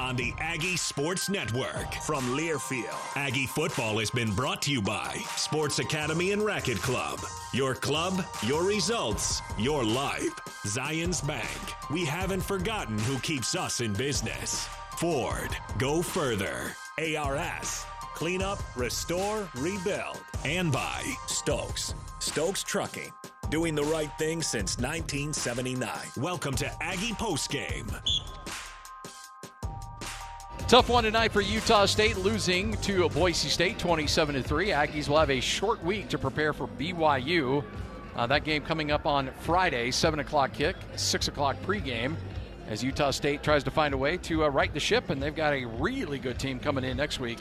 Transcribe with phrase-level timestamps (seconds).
[0.00, 2.96] on the Aggie Sports Network from Learfield.
[3.16, 7.20] Aggie football has been brought to you by Sports Academy and Racket Club.
[7.52, 10.34] Your club, your results, your life.
[10.64, 11.44] Zions Bank.
[11.90, 14.66] We haven't forgotten who keeps us in business.
[14.96, 15.54] Ford.
[15.76, 16.72] Go further.
[16.98, 17.84] ARS.
[18.14, 20.18] Clean up, restore, rebuild.
[20.46, 21.94] And by Stokes.
[22.20, 23.12] Stokes Trucking.
[23.50, 25.90] Doing the right thing since 1979.
[26.16, 28.39] Welcome to Aggie Postgame.
[30.70, 34.68] Tough one tonight for Utah State, losing to Boise State 27 to 3.
[34.68, 37.64] Aggies will have a short week to prepare for BYU.
[38.14, 42.14] Uh, that game coming up on Friday, 7 o'clock kick, 6 o'clock pregame,
[42.68, 45.34] as Utah State tries to find a way to uh, right the ship, and they've
[45.34, 47.40] got a really good team coming in next week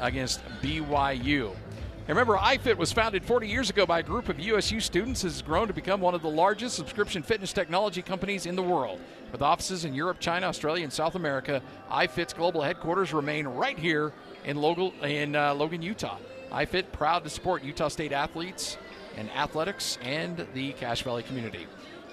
[0.00, 1.50] against BYU.
[1.50, 5.42] And Remember, iFit was founded 40 years ago by a group of USU students has
[5.42, 8.98] grown to become one of the largest subscription fitness technology companies in the world.
[9.34, 14.12] With offices in Europe, China, Australia, and South America, iFit's global headquarters remain right here
[14.44, 16.18] in Logan, in, uh, Logan, Utah.
[16.52, 18.78] iFit proud to support Utah State athletes
[19.16, 21.66] and athletics and the Cache Valley community.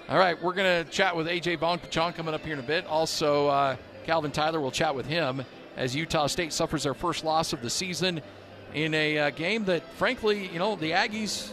[0.08, 2.86] All right, we're going to chat with AJ Vongphachanh coming up here in a bit.
[2.86, 5.44] Also, uh, Calvin Tyler will chat with him
[5.76, 8.20] as Utah State suffers their first loss of the season
[8.74, 11.52] in a uh, game that, frankly, you know, the Aggies.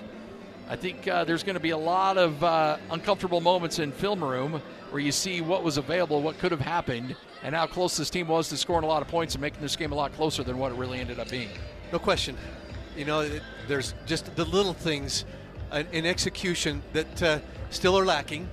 [0.71, 4.23] I think uh, there's going to be a lot of uh, uncomfortable moments in film
[4.23, 8.11] room where you see what was available, what could have happened, and how close this
[8.11, 10.43] team was to scoring a lot of points and making this game a lot closer
[10.43, 11.49] than what it really ended up being.
[11.91, 12.37] No question.
[12.95, 15.25] You know, it, there's just the little things
[15.71, 17.39] uh, in execution that uh,
[17.71, 18.47] still are lacking.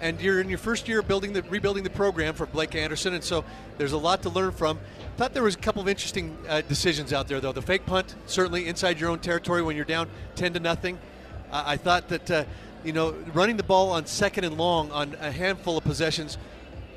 [0.00, 3.24] And you're in your first year building the rebuilding the program for Blake Anderson, and
[3.24, 3.44] so
[3.78, 4.78] there's a lot to learn from.
[5.16, 7.50] Thought there was a couple of interesting uh, decisions out there, though.
[7.50, 11.00] The fake punt, certainly inside your own territory when you're down ten to nothing.
[11.52, 12.44] I thought that uh,
[12.84, 16.38] you know running the ball on second and long on a handful of possessions,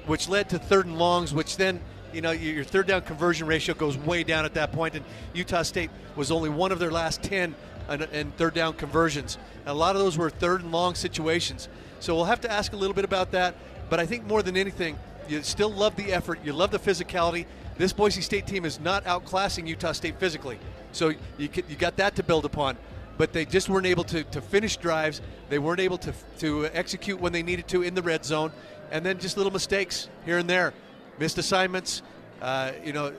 [0.05, 1.79] which led to third and longs, which then
[2.13, 4.95] you know your third down conversion ratio goes way down at that point.
[4.95, 7.55] And Utah State was only one of their last ten
[7.89, 9.37] and third down conversions.
[9.65, 11.67] A lot of those were third and long situations.
[11.99, 13.55] So we'll have to ask a little bit about that.
[13.89, 14.97] But I think more than anything,
[15.27, 17.45] you still love the effort, you love the physicality.
[17.77, 20.59] This Boise State team is not outclassing Utah State physically.
[20.91, 22.77] So you, you got that to build upon.
[23.17, 25.21] But they just weren't able to, to finish drives.
[25.49, 28.51] They weren't able to, to execute when they needed to in the red zone.
[28.91, 30.73] And then just little mistakes here and there.
[31.19, 32.01] Missed assignments,
[32.41, 33.13] uh, you know,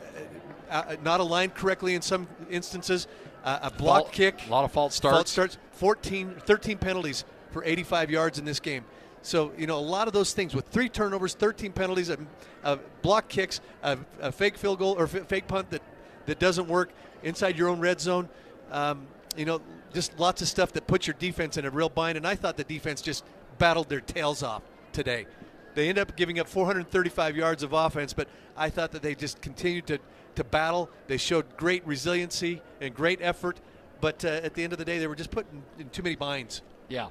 [0.70, 3.06] uh, uh not aligned correctly in some instances.
[3.44, 4.47] Uh, a block fault, kick.
[4.47, 5.16] A lot of false starts.
[5.16, 5.58] False starts.
[5.72, 8.84] 14, 13 penalties for 85 yards in this game.
[9.22, 12.19] So, you know, a lot of those things with three turnovers, 13 penalties, a,
[12.64, 15.82] a block kicks, a, a, fake field goal or f- fake punt that,
[16.26, 16.91] that doesn't work
[17.22, 18.28] inside your own red zone.
[18.72, 19.60] Um, you know,
[19.92, 22.16] just lots of stuff that puts your defense in a real bind.
[22.16, 23.25] And I thought the defense just
[23.58, 25.26] battled their tails off today.
[25.75, 29.41] They end up giving up 435 yards of offense, but I thought that they just
[29.41, 29.98] continued to,
[30.34, 30.91] to battle.
[31.06, 33.60] They showed great resiliency and great effort,
[34.00, 36.02] but uh, at the end of the day, they were just put in, in too
[36.02, 36.62] many binds.
[36.88, 37.08] Yeah,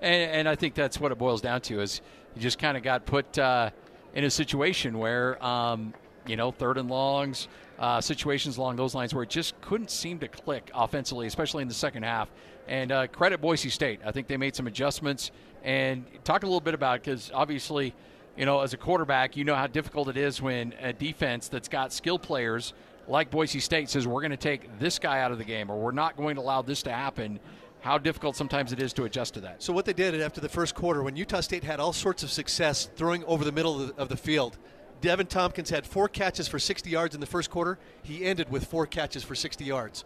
[0.00, 2.00] and, and, I think that's what it boils down to is
[2.36, 3.70] you just kind of got put uh,
[4.14, 5.92] in a situation where um,
[6.26, 7.48] you know third and longs,
[7.78, 11.68] uh, situations along those lines where it just couldn't seem to click offensively, especially in
[11.68, 12.30] the second half.
[12.66, 14.00] And uh, credit Boise State.
[14.04, 15.30] I think they made some adjustments
[15.62, 17.94] and talk a little bit about because obviously,
[18.36, 21.68] you know, as a quarterback, you know how difficult it is when a defense that's
[21.68, 22.72] got skill players
[23.06, 25.78] like Boise State says we're going to take this guy out of the game or
[25.78, 27.38] we're not going to allow this to happen
[27.80, 29.62] how difficult sometimes it is to adjust to that.
[29.62, 32.30] So what they did after the first quarter, when Utah State had all sorts of
[32.30, 34.56] success throwing over the middle of the, of the field,
[35.04, 37.78] Deven Thompkins had four catches for 60 yards in the first quarter.
[38.02, 40.02] He ended with four catches for 60 yards.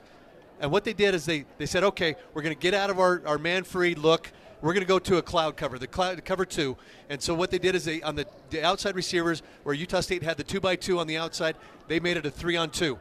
[0.59, 2.99] And what they did is they, they said, okay, we're going to get out of
[2.99, 4.33] our, our man free look.
[4.61, 6.77] We're going to go to a cloud cover, the cloud cover two.
[7.09, 10.25] And so what they did is they on the, the outside receivers, where Utah State
[10.25, 11.55] had the two by two on the outside,
[11.87, 12.99] they made it a three on two.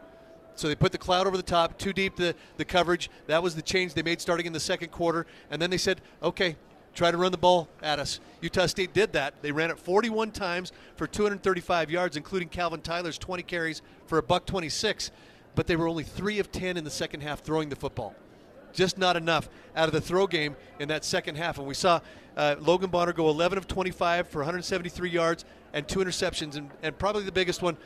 [0.54, 3.10] So they put the cloud over the top, too deep the, the coverage.
[3.26, 5.26] That was the change they made starting in the second quarter.
[5.50, 6.58] And then they said, okay,
[6.98, 8.20] try to run the ball at us.
[8.42, 9.36] Utah State did that.
[9.44, 14.24] They ran it 41 times for 235 yards, including Calvin Tyler's 20 carries for a
[14.24, 15.12] buck 26.
[15.54, 18.16] But they were only three of 10 in the second half throwing the football.
[18.74, 21.60] Just not enough out of the throw game in that second half.
[21.60, 22.02] And we saw
[22.36, 26.98] uh, Logan Bonner go 11 of 25 for 173 yards and two interceptions, and, and
[26.98, 27.78] probably the biggest one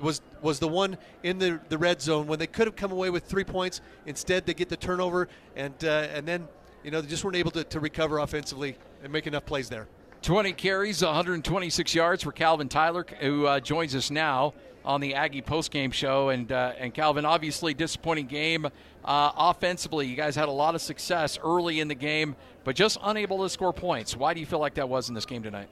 [0.00, 3.10] was was the one in the, the red zone when they could have come away
[3.10, 3.80] with three points.
[4.06, 6.48] Instead, they get the turnover, and uh, and then
[6.84, 9.88] you know they just weren't able to, to recover offensively and make enough plays there.
[10.22, 15.42] 20 carries, 126 yards for Calvin Tyler, who uh, joins us now on the Aggie
[15.42, 16.28] postgame show.
[16.28, 18.66] And uh, and Calvin, obviously disappointing game
[19.04, 20.06] uh, offensively.
[20.06, 23.48] You guys had a lot of success early in the game, but just unable to
[23.48, 24.16] score points.
[24.16, 25.68] Why do you feel like that was in this game tonight?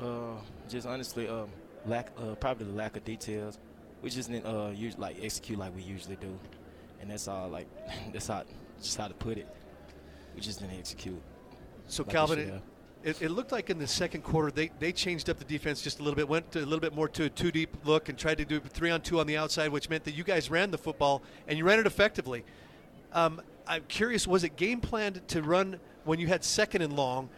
[0.00, 0.34] Uh,
[0.68, 1.50] just honestly, um,
[1.86, 3.58] lack, uh, probably the lack of details.
[4.00, 6.38] We just didn't uh, use, like execute like we usually do,
[7.00, 7.48] and that's all.
[7.48, 7.66] Like
[8.12, 8.44] that's how
[8.80, 9.48] just how to put it.
[10.40, 11.20] We just didn't execute.
[11.86, 12.62] So like Calvin,
[13.04, 16.00] it, it, looked like in the second quarter they, they changed up the defense just
[16.00, 18.18] a little bit, went to a little bit more to a two deep look, and
[18.18, 20.70] tried to do three on two on the outside, which meant that you guys ran
[20.70, 22.42] the football and you ran it effectively.
[23.12, 27.28] Um, I'm curious, was it game planned to run when you had second and long?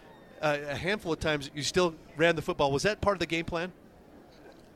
[0.40, 2.70] Uh, a handful of times you still ran the football.
[2.70, 3.72] Was that part of the game plan?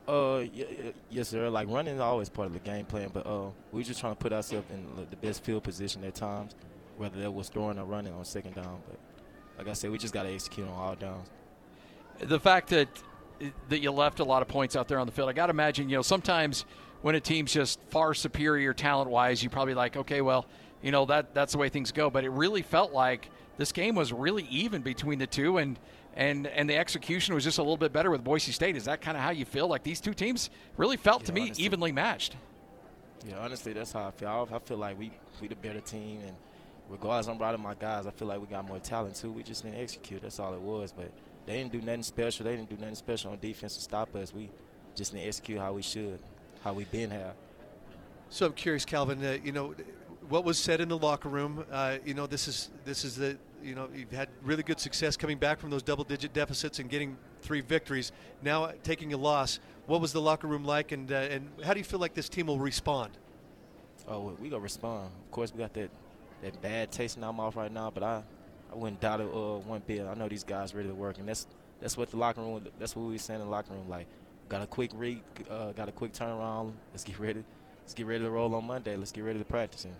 [0.05, 1.49] Uh, y- y- yes, sir.
[1.49, 4.19] Like running is always part of the game plan, but uh, we just trying to
[4.19, 6.55] put ourselves in the best field position at times,
[6.97, 8.81] whether that was throwing or running on second down.
[8.87, 8.99] But
[9.57, 11.29] like I said, we just got to execute on all downs.
[12.19, 12.87] the fact that
[13.69, 15.29] that you left a lot of points out there on the field.
[15.29, 16.65] I got to imagine, you know, sometimes
[17.01, 20.47] when a team's just far superior talent wise, you probably like, okay, well,
[20.81, 22.09] you know that that's the way things go.
[22.09, 25.79] But it really felt like this game was really even between the two, and
[26.15, 28.75] and and the execution was just a little bit better with Boise State.
[28.75, 29.67] Is that kind of how you feel?
[29.67, 31.65] Like these two teams really felt to me honestly.
[31.65, 32.35] evenly matched.
[33.27, 34.29] Yeah, honestly, that's how I feel.
[34.51, 35.11] I, I feel like we
[35.41, 36.35] we the better team, and
[36.89, 38.05] regardless, I'm proud of my guys.
[38.07, 39.31] I feel like we got more talent too.
[39.31, 40.21] We just didn't execute.
[40.21, 40.91] That's all it was.
[40.91, 41.11] But
[41.45, 42.45] they didn't do nothing special.
[42.45, 44.33] They didn't do nothing special on defense to stop us.
[44.33, 44.49] We
[44.95, 46.19] just didn't execute how we should,
[46.63, 47.33] how we been have.
[48.29, 49.23] So I'm curious, Calvin.
[49.23, 49.73] Uh, you know,
[50.29, 51.63] what was said in the locker room?
[51.71, 55.15] Uh, you know, this is this is the you know you've had really good success
[55.17, 58.11] coming back from those double-digit deficits and getting three victories.
[58.43, 59.59] Now uh, taking a loss.
[59.85, 62.27] What was the locker room like, and uh, and how do you feel like this
[62.27, 63.11] team will respond?
[64.07, 65.09] Oh, we- we gonna respond.
[65.25, 65.89] Of course, we got that
[66.41, 68.23] that bad taste in our mouth right now, but I
[68.71, 70.05] I wouldn't doubt it uh, one bit.
[70.05, 71.47] I know these guys ready to work, and that's
[71.79, 72.65] that's what the locker room.
[72.79, 73.87] That's what we were saying in the locker room.
[73.87, 74.07] Like,
[74.49, 76.73] got a quick read, uh, got a quick turnaround.
[76.91, 77.43] Let's get ready.
[77.81, 78.95] Let's get ready to roll on Monday.
[78.97, 79.85] Let's get ready to practice.
[79.85, 79.95] And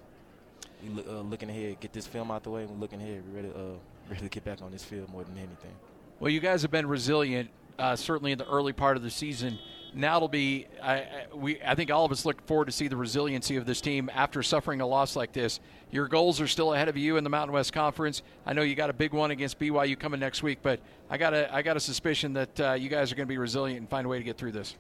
[0.84, 2.66] we look, uh, looking ahead, get this film out the way.
[2.66, 3.24] We're looking ahead.
[3.30, 3.78] We're ready, uh,
[4.10, 5.72] ready to get back on this field more than anything.
[6.20, 7.50] Well, you guys have been resilient,
[7.80, 9.60] uh, certainly in the early part of the season.
[9.94, 10.68] Now it'll be.
[10.82, 11.62] I, I- we.
[11.62, 14.44] I think all of us look forward to see the resiliency of this team after
[14.44, 15.60] suffering a loss like this.
[15.92, 18.22] Your goals are still ahead of you in the Mountain West Conference.
[18.46, 20.80] I know you got a big one against BYU coming next week, but
[21.10, 21.54] I got a.
[21.54, 24.06] I got a suspicion that uh, you guys are going to be resilient and find
[24.06, 24.76] a way to get through this.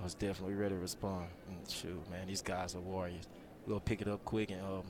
[0.00, 1.26] I was definitely ready to respond.
[1.68, 3.24] Shoot, man, these guys are warriors.
[3.66, 4.82] We'll pick it up quick and um,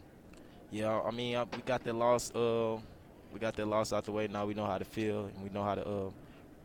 [0.71, 2.33] yeah, I mean, uh, we got that loss.
[2.35, 2.77] Uh,
[3.33, 4.29] we got that loss out the way.
[4.29, 5.85] Now we know how to feel and we know how to.
[5.87, 6.11] Uh,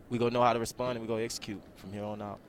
[0.10, 2.40] we gonna know how to respond and we gonna execute from here on out.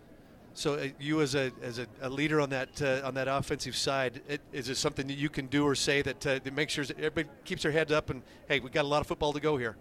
[0.55, 3.77] So uh, you as a as a, a leader on that uh, on that offensive
[3.77, 6.73] side, it, is it something that you can do or say that uh, that makes
[6.73, 9.41] sure everybody keeps their heads up and hey, we got a lot of football to
[9.41, 9.77] go here.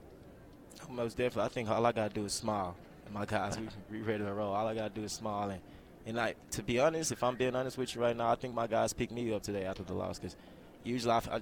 [0.90, 2.76] Most definitely, I think all I gotta do is smile.
[3.06, 4.54] And my guys, we, we ready to roll.
[4.54, 5.62] All I gotta do is smile and.
[6.06, 8.54] And like to be honest, if I'm being honest with you right now, I think
[8.54, 10.36] my guys picked me up today after the loss because
[10.84, 11.42] usually I, I,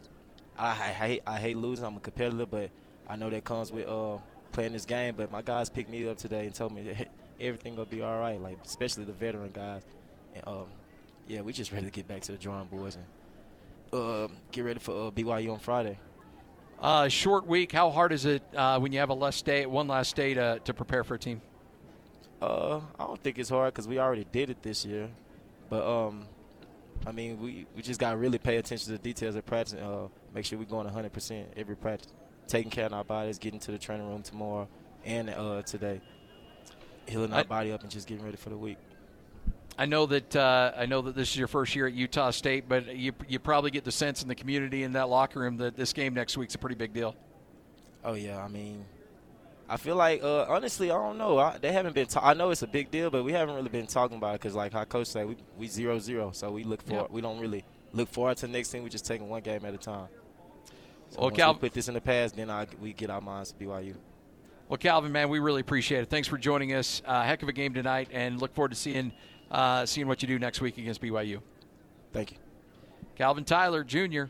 [0.56, 1.84] I, I hate I hate losing.
[1.84, 2.70] I'm a competitor, but
[3.10, 4.18] I know that comes with uh,
[4.52, 5.16] playing this game.
[5.18, 7.08] But my guys picked me up today and told me that
[7.42, 8.42] everything gonna be all right.
[8.42, 9.84] Like especially the veteran guys.
[10.36, 10.66] And um,
[11.28, 13.06] yeah, we just ready to get back to the drawing boards and
[13.94, 15.98] uh, get ready for uh, BYU on Friday.
[16.82, 17.72] Uh, short week.
[17.72, 20.60] How hard is it uh, when you have a less day, one last day to,
[20.64, 21.42] to prepare for a team?
[22.42, 25.10] Uh, I don't think it's hard because we already did it this year.
[25.70, 26.26] But um,
[27.06, 29.74] I mean, we, we just got to really pay attention to the details of practice.
[29.74, 32.12] And, uh, make sure we're going 100 percent every practice,
[32.48, 34.68] taking care of our bodies, getting to the training room tomorrow
[35.06, 36.02] and uh, today,
[37.08, 38.78] healing our body up and just getting ready for the week.
[39.78, 42.68] I know that uh, I know that this is your first year at Utah State,
[42.68, 45.76] but you you probably get the sense in the community in that locker room that
[45.76, 47.16] this game next week's a pretty big deal.
[48.04, 48.86] Oh yeah, I mean,
[49.70, 51.38] I feel like uh, honestly, I don't know.
[51.40, 52.08] I, they haven't been.
[52.08, 54.42] Ta- I know it's a big deal, but we haven't really been talking about it
[54.42, 57.12] because, like how coach said, we we zero zero, so we look for Yep.
[57.12, 58.84] we don't really look forward to the next thing.
[58.84, 60.08] We're just taking one game at a time.
[61.10, 63.52] So Well, Cal- we put this in the past, then I, we get our minds
[63.54, 63.96] to BYU.
[64.72, 66.10] Well, Calvin, man, we really appreciate it.
[66.10, 67.02] Thanks for joining us.
[67.06, 69.12] Uh, heck of a game tonight, and look forward to seeing
[69.52, 71.42] uh, seeing what you do next week against BYU.
[72.14, 72.38] Thank you.
[73.18, 74.28] Calvin Tyler Jr.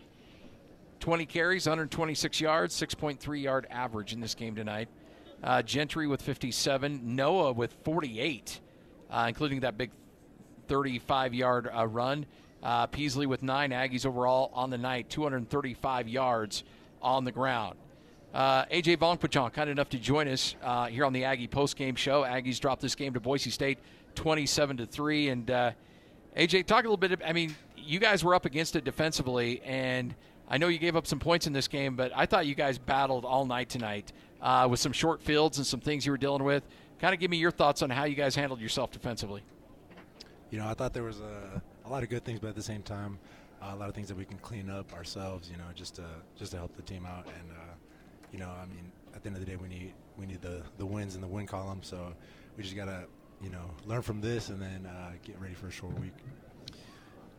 [1.00, 4.89] 20 carries, 126 yards, 6.3 yard average in this game tonight.
[5.43, 8.62] Uh, Gentry with 57, Noa with 48,
[9.12, 9.91] uh, including that big
[10.67, 12.25] 35 yard uh, run.
[12.63, 16.63] Uh, Peasley with nine Aggies overall on the night, 235 yards
[17.00, 17.77] on the ground.
[18.33, 21.95] Uh, AJ Vongphachanh, kind enough to join us uh, here on the Aggie post game
[21.95, 22.23] show.
[22.23, 23.77] Aggies dropped this game to Boise State,
[24.15, 25.71] 27 to three, and uh,
[26.38, 27.19] AJ, talk a little bit.
[27.25, 30.15] I mean, you guys were up against it defensively, and
[30.47, 32.77] I know you gave up some points in this game, but I thought you guys
[32.77, 36.43] battled all night tonight uh, with some short fields and some things you were dealing
[36.43, 36.63] with.
[37.00, 39.43] Kind of give me your thoughts on how you guys handled yourself defensively.
[40.51, 42.63] you know, I thought there was a, a lot of good things, but at the
[42.63, 43.17] same time,
[43.61, 45.50] uh, a lot of things that we can clean up ourselves.
[45.50, 46.03] You know, just to
[46.38, 47.25] just to help the team out.
[47.25, 47.71] And uh,
[48.31, 50.63] you know, I mean, at the end of the day, we need we need the
[50.77, 51.79] the wins in the win column.
[51.83, 52.13] So
[52.57, 53.05] we just gotta
[53.43, 56.13] you know, learn from this and then uh, get ready for a short week.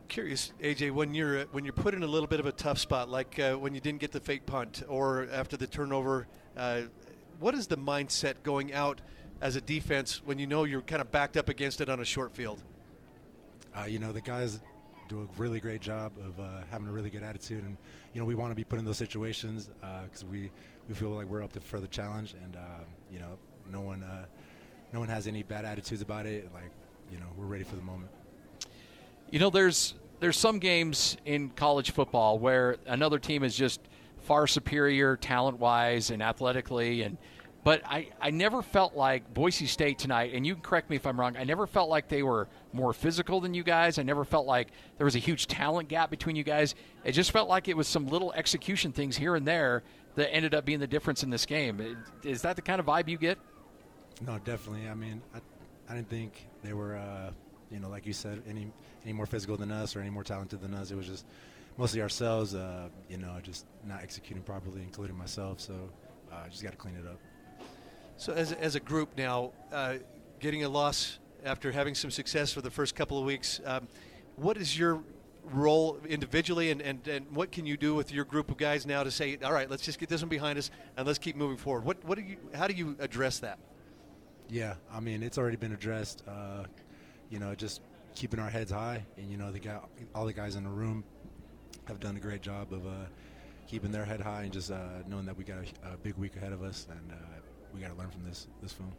[0.09, 3.09] Curious, AJ, when you're when you're put in a little bit of a tough spot,
[3.09, 6.81] like uh, when you didn't get the fake punt or after the turnover, uh,
[7.39, 9.01] what is the mindset going out
[9.41, 12.05] as a defense when you know you're kind of backed up against it on a
[12.05, 12.61] short field?
[13.75, 14.59] Uh, you know, the guys
[15.09, 17.77] do a really great job of uh, having a really good attitude, and
[18.13, 19.69] you know, we want to be put in those situations
[20.03, 20.51] because we
[20.87, 23.37] we feel like we're up to for the challenge, and uh, you know,
[23.71, 24.25] no one uh,
[24.91, 26.49] no one has any bad attitudes about it.
[26.53, 26.71] Like,
[27.11, 28.09] you know, we're ready for the moment.
[29.29, 33.81] You know, there's there's some games in college football where another team is just
[34.21, 37.17] far superior talent wise and athletically and
[37.63, 41.07] but I, I never felt like Boise State tonight, and you can correct me if
[41.07, 43.97] I'm wrong, I never felt like they were more physical than you guys.
[43.97, 46.75] I never felt like there was a huge talent gap between you guys.
[47.05, 49.83] It just felt like it was some little execution things here and there
[50.15, 51.97] that ended up being the difference in this game.
[52.23, 53.37] Is that the kind of vibe you get?
[54.21, 54.87] No, definitely.
[54.87, 55.39] I mean, I,
[55.89, 57.31] I didn't think they were, uh,
[57.71, 58.71] you know, like you said, any
[59.03, 60.91] any more physical than us or any more talented than us.
[60.91, 61.25] It was just
[61.77, 65.59] mostly ourselves, uh, you know, just not executing properly, including myself.
[65.59, 65.73] So
[66.31, 67.19] uh, just got to clean it up.
[68.15, 69.95] So as, as a group now, uh,
[70.39, 73.87] getting a loss after having some success for the first couple of weeks, um,
[74.37, 75.03] what is your
[75.51, 79.03] role individually and, and, and what can you do with your group of guys now
[79.03, 81.57] to say, all right, let's just get this one behind us and let's keep moving
[81.57, 81.83] forward?
[81.83, 83.59] What, what do you, how do you address that?
[84.49, 86.23] Yeah, I mean it's already been addressed.
[86.27, 86.65] Uh,
[87.29, 87.81] you know, just
[88.15, 89.79] keeping our heads high, and you know the guy,
[90.13, 91.03] all the guys in the room
[91.87, 93.05] have done a great job of uh,
[93.67, 96.35] keeping their head high and just uh, knowing that we got a, a, big week
[96.35, 97.15] ahead of us, and uh,
[97.73, 98.91] we got to learn from this this film.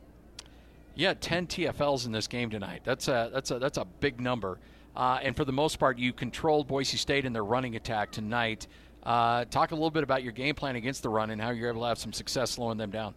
[0.94, 2.82] Yeah, ten TFLs in this game tonight.
[2.84, 4.58] That's a that's a that's a big number.
[4.96, 8.66] Uh, and for the most part, you controlled Boise State in their running attack tonight.
[9.02, 11.68] Uh, talk a little bit about your game plan against the run and how you're
[11.68, 13.14] able to have some success slowing them down.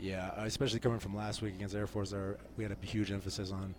[0.00, 3.10] Yeah, uh, especially coming from last week against Air Force, there we had a huge
[3.10, 3.74] emphasis on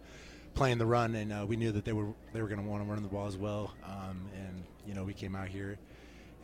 [0.54, 2.84] playing the run, and uh, we knew that they were they were going to want
[2.84, 3.74] to run the ball as well.
[3.86, 5.78] Um, and you know, we came out here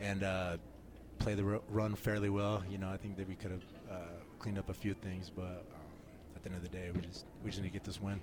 [0.00, 0.56] and uh,
[1.18, 2.62] played the run fairly well.
[2.70, 3.94] You know, I think that we could have uh,
[4.38, 5.86] cleaned up a few things, but um,
[6.34, 8.20] at the end of the day, we just we just need to get this win.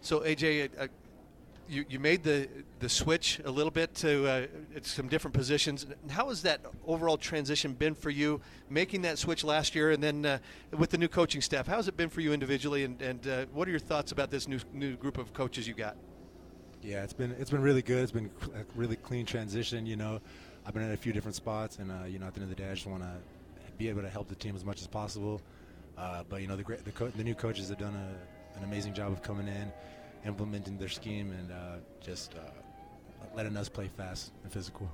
[0.00, 0.88] So AJ, uh,
[1.68, 2.48] you, you made the,
[2.80, 4.46] the switch a little bit to uh,
[4.82, 5.86] some different positions.
[6.08, 10.26] How has that overall transition been for you, making that switch last year, and then
[10.26, 10.38] uh,
[10.76, 11.68] with the new coaching staff?
[11.68, 14.30] How has it been for you individually, and, and uh, what are your thoughts about
[14.30, 15.96] this new new group of coaches you got?
[16.82, 18.02] Yeah, it's been it's been really good.
[18.02, 19.86] It's been a really clean transition.
[19.86, 20.20] You know,
[20.66, 22.56] I've been at a few different spots, and uh, you know, at the end of
[22.56, 23.12] the day, I just want to
[23.78, 25.40] be able to help the team as much as possible.
[25.96, 28.66] Uh, but you know, the great the, co- the new coaches have done a, an
[28.66, 29.72] amazing job of coming in
[30.26, 32.40] implementing their scheme and uh, just uh,
[33.34, 34.90] letting us play fast and physical.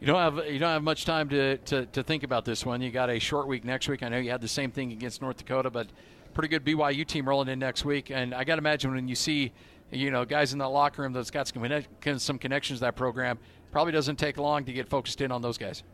[0.00, 2.82] You don't have you don't have much time to, to, to, think about this one.
[2.82, 4.02] You got a short week next week.
[4.02, 5.86] I know you had the same thing against North Dakota, but
[6.34, 8.10] pretty good BYU team rolling in next week.
[8.10, 9.52] And I got to imagine when you see
[9.90, 13.38] you know guys in that locker room that's got some some connections to that program,
[13.70, 15.84] probably doesn't take long to get focused in on those guys.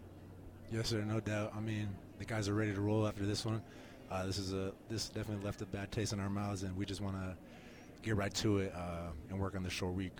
[0.73, 1.53] Yes, sir, no doubt.
[1.55, 3.61] I mean, the guys are ready to roll after this one.
[4.11, 6.85] Uh, this is a this definitely left a bad taste in our mouths, and we
[6.85, 7.37] just want to
[8.03, 10.13] get right to it uh, and work on the short week.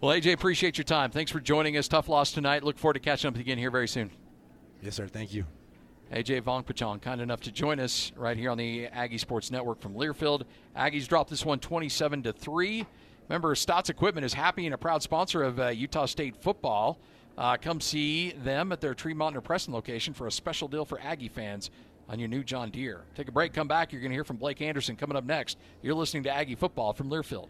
[0.00, 1.10] Well, AJ, appreciate your time.
[1.10, 1.88] Thanks for joining us.
[1.88, 2.62] Tough loss tonight.
[2.62, 4.10] Look forward to catching up again here very soon.
[4.82, 5.08] Yes, sir.
[5.08, 5.46] Thank you.
[6.12, 9.94] AJ Vongphachanh, kind enough to join us right here on the Aggie Sports Network from
[9.94, 10.42] Learfield.
[10.76, 12.86] Aggies dropped this one 27 to 3.
[13.28, 17.00] Remember, Stotz Equipment is happy and a proud sponsor of uh, Utah State football.
[17.36, 21.00] Uh, come see them at their Tremont or Preston location for a special deal for
[21.00, 21.70] Aggie fans
[22.08, 23.02] on your new John Deere.
[23.14, 23.92] Take a break, come back.
[23.92, 25.58] You're going to hear from Blake Anderson coming up next.
[25.82, 27.48] You're listening to Aggie Football from Learfield.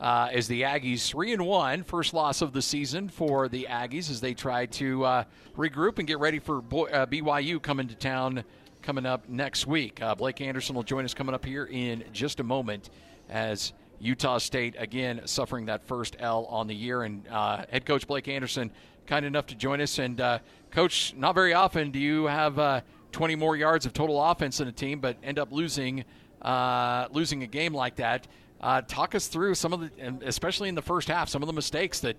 [0.00, 4.10] Uh, as the Aggies three and one, first loss of the season for the Aggies
[4.10, 5.24] as they try to uh,
[5.58, 8.42] regroup and get ready for Bo- uh, BYU coming to town
[8.80, 10.00] coming up next week.
[10.00, 12.88] Uh, Blake Anderson will join us coming up here in just a moment
[13.28, 17.02] as Utah State again suffering that first L on the year.
[17.02, 18.70] And uh, head coach Blake Anderson
[19.06, 19.98] kind enough to join us.
[19.98, 20.38] And uh,
[20.70, 22.80] coach, not very often do you have uh,
[23.12, 26.04] 20 more yards of total offense in a team, but end up losing
[26.42, 28.26] uh, losing a game like that.
[28.60, 29.90] Uh, talk us through some of the,
[30.22, 32.16] especially in the first half, some of the mistakes that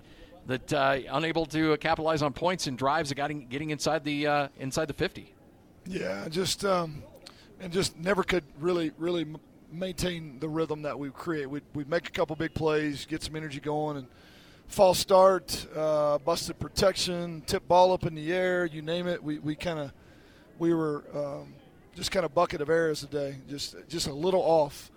[0.48, 4.93] that uh, unable to capitalize on points and drives getting getting inside the inside the
[4.93, 5.34] 50.
[5.88, 7.03] Yeah, just um,
[7.60, 9.25] and just never could really really
[9.72, 11.50] maintain the rhythm that we create.
[11.50, 14.08] We'd, we'd make a couple big plays, get some energy going, and
[14.71, 19.21] false start, uh, busted protection, tip ball up in the air, you name it.
[19.21, 19.91] We, we kind of
[20.59, 21.53] we were um,
[21.93, 24.89] just kind of bucket of errors today, just just a little off,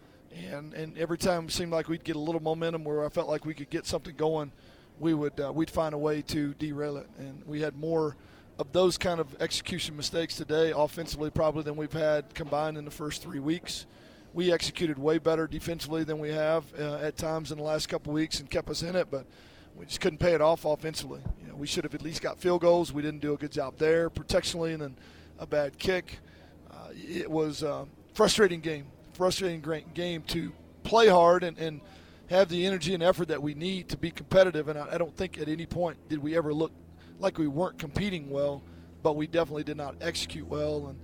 [0.49, 3.29] and and every time it seemed like we'd get a little momentum where I felt
[3.29, 4.53] like we could get something going,
[5.01, 8.17] we would uh, we'd find a way to derail it, and we had more
[8.61, 12.91] of those kind of execution mistakes today, offensively, probably than we've had combined in the
[12.93, 13.87] first three weeks.
[14.35, 18.13] We executed way better defensively than we have uh, at times in the last couple
[18.13, 19.27] weeks and kept us in it, but
[19.77, 21.21] we just couldn't pay it off offensively.
[21.43, 22.93] You know, we should have at least got field goals.
[22.93, 24.97] We didn't do a good job there, protectionally, and then
[25.39, 26.19] a bad kick.
[26.71, 29.63] Uh, it was a frustrating game, frustrating
[29.95, 30.53] game to
[30.85, 31.81] play hard and, and
[32.29, 34.69] have the energy and effort that we need to be competitive.
[34.69, 36.73] And I, I don't think at any point did we ever look
[37.19, 38.63] like we weren't competing well,
[39.03, 40.87] but we definitely did not execute well.
[40.89, 40.99] And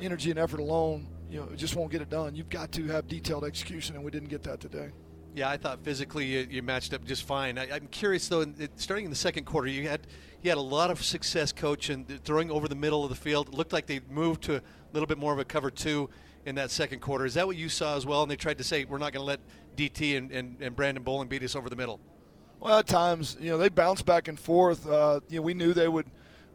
[0.00, 2.34] energy and effort alone, you know, just won't get it done.
[2.34, 4.90] You've got to have detailed execution, and we didn't get that today.
[5.36, 7.58] Yeah, I thought physically you, you matched up just fine.
[7.58, 10.06] I, am curious though, it, starting in the second quarter, you had
[10.40, 13.48] you had a lot of success, coach, and throwing over the middle of the field.
[13.48, 14.62] It looked like they moved to a
[14.94, 16.08] little bit more of a cover two
[16.46, 17.26] in that second quarter.
[17.26, 18.22] Is that what you saw as well?
[18.22, 19.40] And they tried to say we're not going to let
[19.76, 22.00] DT and, and, and Brandon Bowling beat us over the middle.
[22.58, 24.88] Well, at times, you know, they bounce back and forth.
[24.88, 26.06] Uh, you know, we knew they would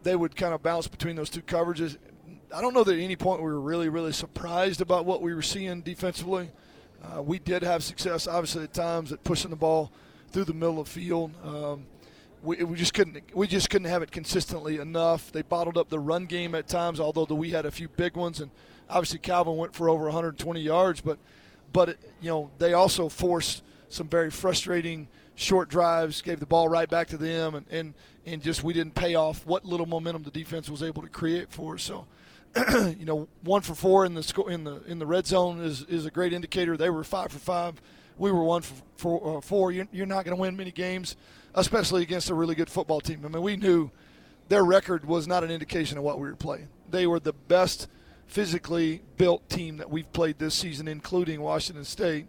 [0.02, 1.98] they would kind of bounce between those two coverages.
[2.52, 5.36] I don't know that at any point we were really, really surprised about what we
[5.36, 6.50] were seeing defensively.
[7.04, 9.92] Uh, we did have success, obviously, at times at pushing the ball
[10.32, 11.32] through the middle of the field.
[11.44, 11.86] Um,
[12.44, 15.32] we, we just couldn't we just couldn't have it consistently enough.
[15.32, 18.16] They bottled up the run game at times, although the, we had a few big
[18.16, 18.52] ones, and
[18.90, 21.02] obviously Calvin went for over 120 yards.
[21.02, 21.20] But
[21.72, 26.70] but it, you know they also forced some very frustrating short drives, gave the ball
[26.70, 27.94] right back to them, and and,
[28.26, 31.52] and just we didn't pay off what little momentum the defense was able to create
[31.52, 31.78] for.
[31.78, 32.06] So
[32.98, 35.84] you know, one for four in the sco- in the in the red zone is,
[35.84, 36.76] is a great indicator.
[36.76, 37.82] They were five for five.
[38.18, 39.38] We were one for four.
[39.38, 39.72] Uh, four.
[39.72, 41.16] You're, you're not going to win many games,
[41.56, 43.22] especially against a really good football team.
[43.26, 43.90] I mean, we knew
[44.50, 46.68] their record was not an indication of what we were playing.
[46.90, 47.88] They were the best
[48.28, 52.28] physically built team that we've played this season, including Washington State.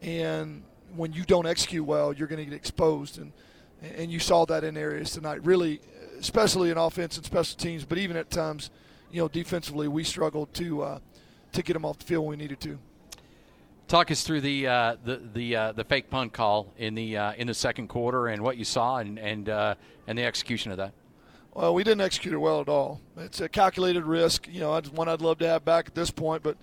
[0.00, 0.62] And
[0.96, 3.32] when you don't execute well, you're going to get exposed, and
[3.82, 5.44] and you saw that in areas tonight.
[5.44, 5.80] Really,
[6.18, 8.70] especially in offense and special teams, but even at times
[9.14, 10.98] you know, defensively, we struggled to uh,
[11.52, 12.78] to get them off the field when we needed to.
[13.86, 17.32] Talk us through the uh, the the, uh, the fake punt call in the uh,
[17.34, 19.76] in the second quarter and what you saw and and uh,
[20.08, 20.92] and the execution of that.
[21.52, 23.00] Well, we didn't execute it well at all.
[23.16, 24.48] It's a calculated risk.
[24.50, 26.56] You know, it's one I'd love to have back at this point, but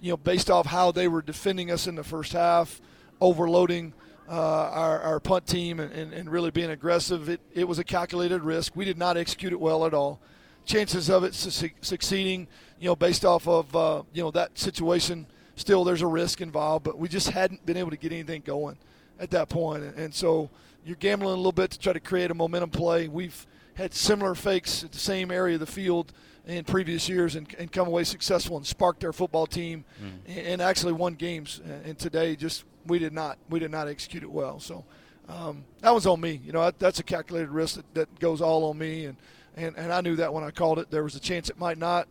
[0.00, 2.80] you know, based off how they were defending us in the first half,
[3.20, 3.92] overloading
[4.28, 7.84] uh, our, our punt team and, and, and really being aggressive, it, it was a
[7.84, 8.76] calculated risk.
[8.76, 10.20] We did not execute it well at all
[10.68, 12.46] chances of it su- succeeding,
[12.78, 15.26] you know, based off of uh, you know that situation.
[15.56, 18.76] Still, there's a risk involved, but we just hadn't been able to get anything going
[19.18, 20.48] at that point, and, and so
[20.84, 23.08] you're gambling a little bit to try to create a momentum play.
[23.08, 26.12] We've had similar fakes at the same area of the field
[26.46, 30.10] in previous years and, and come away successful and sparked our football team mm.
[30.26, 31.60] and, and, actually won games.
[31.84, 34.58] And today, just we did not we did not execute it well.
[34.60, 34.84] So
[35.28, 36.40] um, that was on me.
[36.44, 39.16] You know, that's a calculated risk that, that goes all on me and
[39.58, 40.90] and, and I knew that when I called it.
[40.90, 42.06] There was a chance it might not.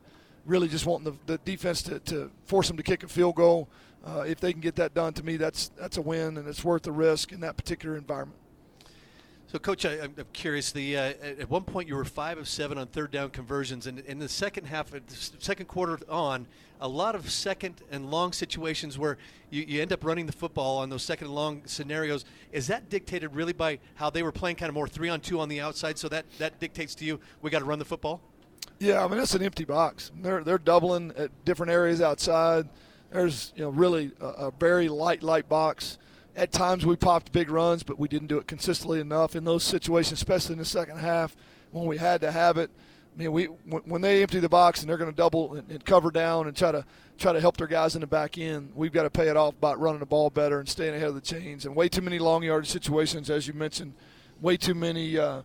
[0.46, 3.68] Really, just wanting the, the defense to, to force them to kick a field goal.
[4.06, 6.63] Uh, if they can get that done, to me, that's that's a win, and it's
[6.63, 8.40] worth the risk in that particular environment.
[9.49, 10.73] So, Coach, I, am curious.
[10.73, 13.99] The uh, at one point you were five of seven on third down conversions, and
[13.99, 14.91] in the second half,
[15.39, 16.47] second quarter on,
[16.81, 19.17] a lot of second and long situations where
[19.49, 22.25] you, you end up running the football on those second and long scenarios.
[22.51, 25.39] Is that dictated really by how they were playing, kind of more three on two
[25.39, 25.97] on the outside?
[25.97, 28.19] So that that dictates to you we got to run the football.
[28.79, 30.12] Yeah, I mean it's an empty box.
[30.21, 32.67] They're they're doubling at different areas outside.
[33.13, 35.99] There's you know really a, a very light light box
[36.38, 39.63] at times we popped big runs, but we didn't do it consistently enough in those
[39.63, 41.36] situations, especially in the second half
[41.71, 42.69] when we had to have it.
[43.15, 45.84] I mean, we when they empty the box and they're going to double and, and,
[45.84, 46.86] cover down and try to
[47.17, 49.60] try to help their guys in the back end, we've got to pay it off
[49.60, 51.65] by running the ball better and staying ahead of the chains.
[51.65, 53.95] And way too many long yard situations, as you mentioned,
[54.39, 55.41] way too many uh,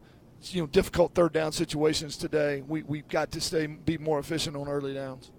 [0.50, 2.62] you know difficult third down situations today.
[2.68, 5.30] We we've got to stay be more efficient on early downs.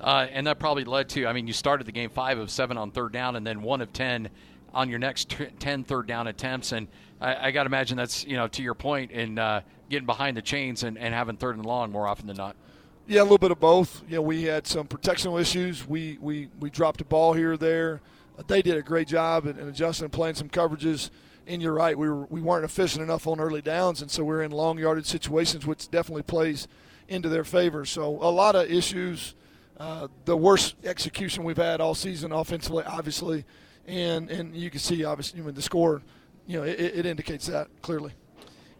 [0.00, 2.76] Uh, and that probably led to, I mean, you started the game five of seven
[2.76, 4.28] on third down, and then one of ten
[4.76, 6.72] on your next t- 10 third down attempts.
[6.72, 6.86] And
[7.18, 10.36] I, I got to imagine that's, you know, to your point in uh, getting behind
[10.36, 12.56] the chains and, and having third and long more often than not.
[13.08, 14.02] Yeah, a little bit of both.
[14.06, 15.88] You know, we had some protectional issues.
[15.88, 18.02] We, we, we dropped a ball here or there.
[18.48, 21.10] They did a great job in, in adjusting and playing some coverages.
[21.46, 24.42] And you're right, we, were, we weren't efficient enough on early downs, and so we're
[24.42, 26.66] in long yarded situations, which definitely plays
[27.06, 27.84] into their favor.
[27.84, 29.34] So a lot of issues.
[29.78, 33.44] Uh, the worst execution we've had all season offensively, obviously,
[33.86, 36.02] and and you can see obviously when the score,
[36.46, 38.12] you know, it, it indicates that clearly.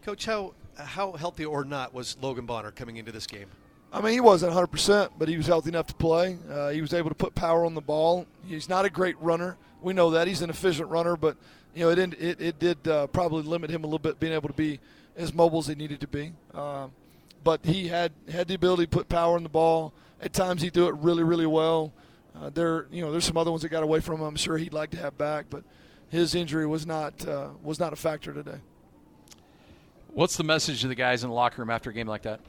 [0.03, 3.47] Coach, how how healthy or not was Logan Bonner coming into this game?
[3.91, 6.37] I mean, he wasn't 100%, but he was healthy enough to play.
[6.49, 8.27] Uh, he was able to put power on the ball.
[8.45, 9.57] He's not a great runner.
[9.81, 10.27] We know that.
[10.27, 11.37] He's an efficient runner, but,
[11.73, 14.49] you know, it, it, it did uh, probably limit him a little bit being able
[14.49, 14.79] to be
[15.15, 16.33] as mobile as he needed to be.
[16.53, 16.87] Uh,
[17.43, 19.93] but he had had the ability to put power in the ball.
[20.21, 21.93] At times he threw it really, really well.
[22.39, 24.23] Uh, there, you know, there's some other ones that got away from him.
[24.23, 25.63] I'm sure he'd like to have back, but
[26.09, 28.59] his injury was not uh, was not a factor today.
[30.13, 32.39] What's the message to the guys in the locker room after a game like that?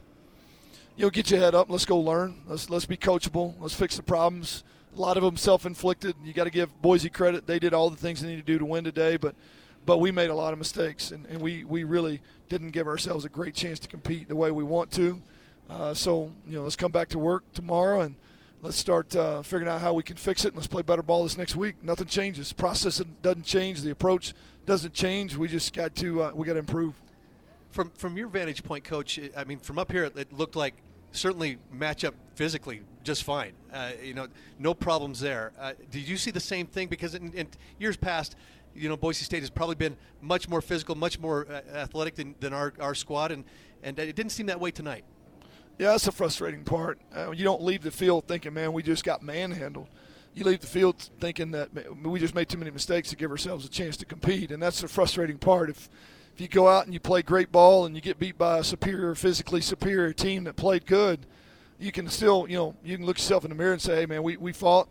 [0.96, 1.70] You know, get your head up.
[1.70, 2.42] Let's go learn.
[2.46, 3.54] Let's let's be coachable.
[3.60, 4.64] Let's fix the problems.
[4.96, 6.16] A lot of them self-inflicted.
[6.24, 7.46] You got to give Boise credit.
[7.46, 9.34] They did all the things they need to do to win today, but
[9.88, 12.20] but we made a lot of mistakes, and, and we, we really
[12.50, 15.22] didn't give ourselves a great chance to compete the way we want to.
[15.70, 18.14] Uh, so, you know, let's come back to work tomorrow and
[18.62, 21.22] let's start uh, figuring out how we can fix it and let's play better ball
[21.22, 21.76] this next week.
[21.82, 22.52] Nothing changes.
[22.52, 23.82] Process doesn't change.
[23.82, 24.34] The approach
[24.66, 25.36] doesn't change.
[25.36, 26.94] We just got to uh, we got to improve.
[27.70, 30.74] From from your vantage point, coach, I mean, from up here, it looked like
[31.12, 33.52] certainly match up physically just fine.
[33.72, 35.52] Uh, you know, no problems there.
[35.58, 36.88] Uh, did you see the same thing?
[36.88, 38.36] Because in, in, years past,
[38.74, 42.34] you know, Boise State has probably been much more physical, much more uh, athletic than,
[42.40, 43.44] than our, our squad, and,
[43.82, 45.04] and it didn't seem that way tonight.
[45.78, 46.98] Yeah, that's a frustrating part.
[47.14, 49.88] Uh, you don't leave the field thinking, man, we just got manhandled.
[50.34, 51.70] You leave the field thinking that
[52.02, 54.80] we just made too many mistakes to give ourselves a chance to compete, and that's
[54.80, 55.70] the frustrating part.
[55.70, 55.88] If
[56.34, 58.64] if you go out and you play great ball and you get beat by a
[58.64, 61.26] superior, physically superior team that played good,
[61.80, 64.06] you can still, you know, you can look yourself in the mirror and say, hey,
[64.06, 64.88] man, we, we fought,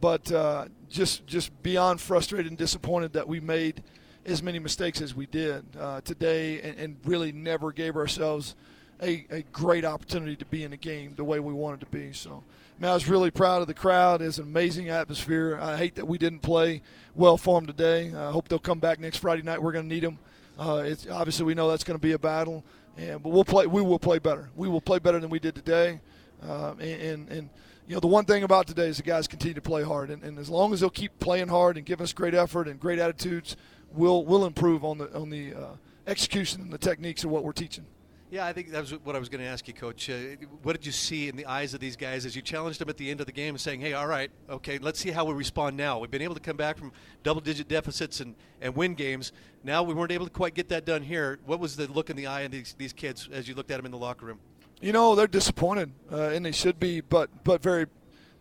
[0.00, 3.84] but uh, just just beyond frustrated and disappointed that we made
[4.26, 8.54] as many mistakes as we did uh, today and, and, really never gave ourselves
[9.02, 12.12] a, a great opportunity to be in the game the way we wanted to be.
[12.12, 12.42] So,
[12.78, 14.22] man, I was really proud of the crowd.
[14.22, 15.58] It's an amazing atmosphere.
[15.60, 16.82] I hate that we didn't play
[17.14, 18.12] well for them today.
[18.14, 19.62] I hope they'll come back next Friday night.
[19.62, 20.18] We're going to need them.
[20.58, 22.64] Uh, it's obviously we know that's going to be a battle,
[22.98, 23.66] and but we'll play.
[23.66, 24.50] We will play better.
[24.54, 26.00] We will play better than we did today,
[26.46, 27.50] uh, and, and, and
[27.86, 30.22] you know the one thing about today is the guys continue to play hard, and,
[30.22, 32.98] and as long as they'll keep playing hard and giving us great effort and great
[32.98, 33.56] attitudes,
[33.94, 35.68] we'll we'll improve on the on the uh,
[36.06, 37.86] execution and the techniques of what we're teaching.
[38.30, 40.08] Yeah, I think that was what I was going to ask you, Coach.
[40.08, 42.88] Uh, what did you see in the eyes of these guys as you challenged them
[42.88, 45.34] at the end of the game, saying, "Hey, all right, okay, let's see how we
[45.34, 45.98] respond now.
[45.98, 46.92] We've been able to come back from
[47.24, 49.32] double-digit deficits and, and win games.
[49.64, 51.40] Now we weren't able to quite get that done here.
[51.44, 53.78] What was the look in the eye of these, these kids as you looked at
[53.78, 54.38] them in the locker room?
[54.80, 57.86] You know, they're disappointed, uh, and they should be, but but very,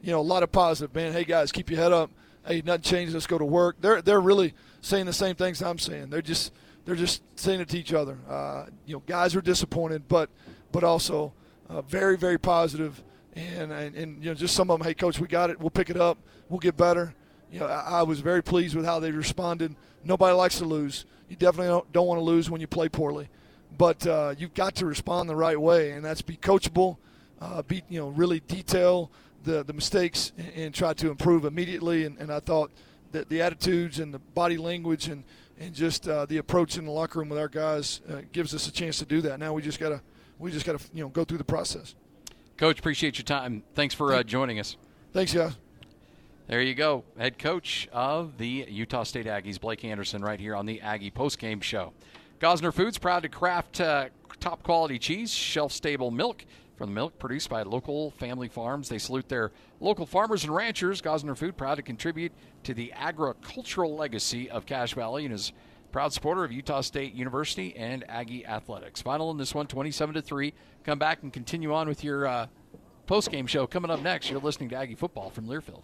[0.03, 0.93] you know, a lot of positive.
[0.93, 2.11] Man, hey guys, keep your head up.
[2.45, 3.15] Hey, nothing changes.
[3.15, 3.77] Let's go to work.
[3.81, 6.11] They're they're really saying the same things I'm saying.
[6.11, 6.53] They're just
[6.89, 8.17] they're just saying it to each other.
[8.27, 10.27] Uh, you know, guys are disappointed, but
[10.71, 11.31] but also
[11.69, 13.03] uh, very very positive,
[13.35, 14.87] and, and, and you know just some of them.
[14.87, 15.59] Hey, coach, we got it.
[15.59, 16.17] We'll pick it up.
[16.49, 17.13] We'll get better.
[17.51, 19.75] You know, I, I was very pleased with how they responded.
[20.03, 21.05] Nobody likes to lose.
[21.29, 23.29] You definitely don't, don't want to lose when you play poorly,
[23.77, 26.97] but uh, you've got to respond the right way, and that's be coachable,
[27.39, 29.11] uh, be you know really detail
[29.43, 32.05] the the mistakes and, and try to improve immediately.
[32.05, 32.71] And, and I thought
[33.11, 35.23] that the attitudes and the body language and
[35.59, 38.67] and just uh, the approach in the locker room with our guys uh, gives us
[38.67, 39.39] a chance to do that.
[39.39, 40.01] Now we just gotta
[40.39, 41.95] we just gotta you know go through the process.
[42.57, 43.63] Coach, appreciate your time.
[43.75, 44.77] Thanks for uh, joining us.
[45.13, 45.55] Thanks, guys.
[46.47, 50.65] There you go, head coach of the Utah State Aggies, Blake Anderson, right here on
[50.65, 51.93] the Aggie postgame show.
[52.39, 54.07] Gossner Foods proud to craft uh,
[54.39, 56.45] top quality cheese, shelf stable milk
[56.75, 58.89] from the milk produced by local family farms.
[58.89, 61.01] They salute their local farmers and ranchers.
[61.01, 62.31] Gossner Food proud to contribute
[62.63, 65.51] to the agricultural legacy of Cache Valley and is
[65.91, 69.01] proud supporter of Utah State University and Aggie athletics.
[69.01, 70.53] Final in this one, 27 to three.
[70.83, 72.47] Come back and continue on with your uh,
[73.07, 74.29] post game show coming up next.
[74.29, 75.83] You're listening to Aggie football from Learfield.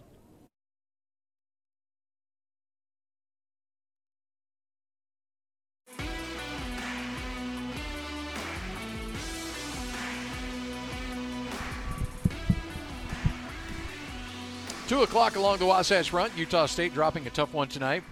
[14.88, 16.38] Two o'clock along the Wasatch Front.
[16.38, 18.04] Utah State dropping a tough one tonight,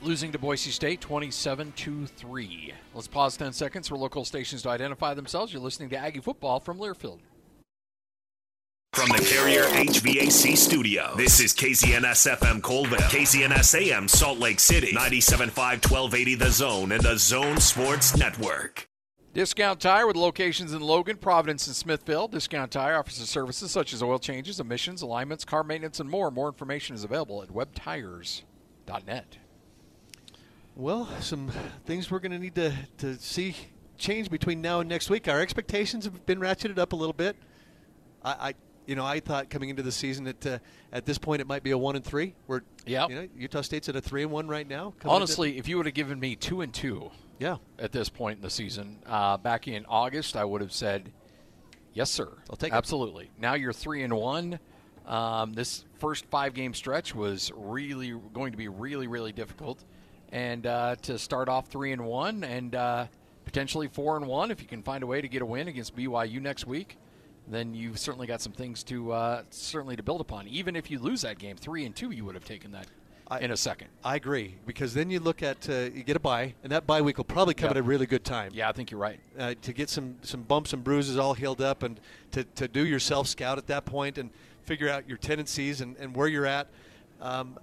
[0.00, 2.72] losing to Boise State 27 to 3.
[2.94, 5.52] Let's pause 10 seconds for local stations to identify themselves.
[5.52, 7.18] You're listening to Aggie football from Learfield.
[8.92, 14.92] From the Carrier HVAC studio, this is KZNS FM Coalville, KZNS AM Salt Lake City,
[14.92, 18.89] 97.5 1280 The Zone, and the Zone Sports Network.
[19.32, 22.32] Discount Tire with locations in Logan, Providence, and Smithfield.
[22.32, 26.32] Discount Tire offers services such as oil changes, emissions, alignments, car maintenance, and more.
[26.32, 29.38] More information is available at webtires.net.
[30.74, 31.52] Well, some
[31.84, 33.54] things we're going to need to, to see
[33.98, 35.28] change between now and next week.
[35.28, 37.36] Our expectations have been ratcheted up a little bit.
[38.24, 38.54] I, I
[38.86, 40.58] you know, I thought coming into the season that uh,
[40.92, 42.34] at this point it might be a one and three.
[42.48, 44.94] We're, yeah, you know, Utah State's at a three and one right now.
[45.04, 47.56] Honestly, if you would have given me two and two, yeah.
[47.78, 51.10] At this point in the season, uh, back in August, I would have said,
[51.94, 52.76] "Yes, sir." I'll take it.
[52.76, 53.30] Absolutely.
[53.38, 54.60] Now you're three and one.
[55.06, 59.82] Um, this first five game stretch was really going to be really really difficult,
[60.30, 63.06] and uh, to start off three and one, and uh,
[63.44, 65.96] potentially four and one if you can find a way to get a win against
[65.96, 66.98] BYU next week.
[67.48, 70.46] Then you've certainly got some things to uh, certainly to build upon.
[70.46, 72.86] Even if you lose that game, three and two, you would have taken that
[73.30, 73.88] I, in a second.
[74.04, 77.00] I agree because then you look at uh, you get a bye, and that bye
[77.00, 77.70] week will probably come Yep.
[77.72, 78.50] at a really good time.
[78.52, 79.20] Yeah, I think you're right.
[79.38, 82.00] uh, to get some some bumps and bruises all healed up and
[82.32, 84.30] to, to do your self scout at that point and
[84.64, 86.68] figure out your tendencies and, and where you're at.
[87.20, 87.58] Um,